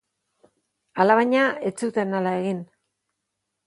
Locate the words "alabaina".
1.05-1.45